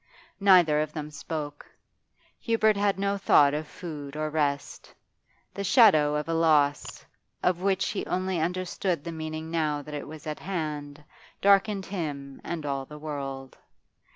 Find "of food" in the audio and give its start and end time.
3.53-4.15